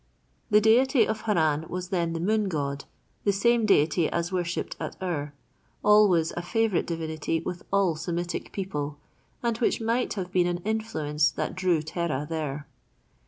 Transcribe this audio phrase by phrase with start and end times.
[0.49, 2.85] The deity of Haran was then the Moon God,
[3.23, 5.31] the same deity as worshipped at Ur,
[5.83, 8.97] always a favorite divinity with all Semitic people,
[9.43, 12.65] and which might have been an influence that drew Terah there.